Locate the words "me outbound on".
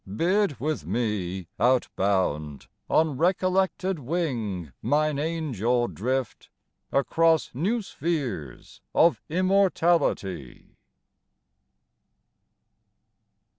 0.87-3.17